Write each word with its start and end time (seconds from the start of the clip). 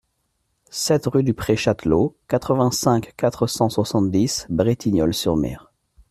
sept 0.71 1.05
rue 1.05 1.23
de 1.23 1.31
Pré 1.31 1.55
Chatelot, 1.55 2.17
quatre-vingt-cinq, 2.27 3.13
quatre 3.17 3.45
cent 3.45 3.69
soixante-dix, 3.69 4.47
Bretignolles-sur-Mer 4.49 5.71